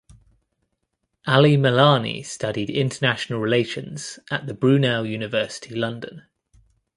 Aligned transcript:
Ali 1.27 1.57
Milani 1.57 2.25
studied 2.25 2.71
International 2.71 3.39
Relations 3.39 4.17
at 4.31 4.47
the 4.47 4.55
Brunel 4.55 5.05
University 5.05 5.75
London. 5.75 6.23